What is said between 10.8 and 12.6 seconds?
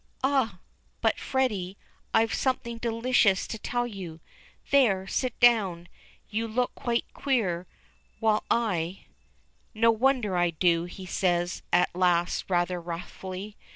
says he, at last